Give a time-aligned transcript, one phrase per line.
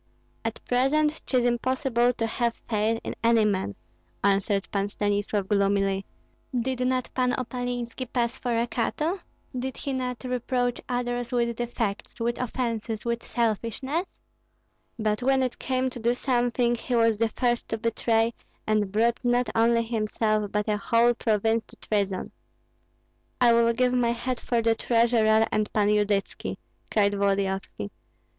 [0.43, 3.75] "At present 'tis impossible to have faith in any man,"
[4.23, 6.07] answered Pan Stanislav, gloomily.
[6.59, 9.19] "Did not Pan Opalinski pass for a Cato?
[9.55, 14.07] Did he not reproach others with defects, with offences, with selfishness?
[14.97, 18.33] But when it came to do something, he was the first to betray,
[18.65, 22.31] and brought not only himself, but a whole province to treason."
[23.39, 26.57] "I will give my head for the treasurer and Pan Yudytski!"
[26.89, 27.91] cried Volodyovski.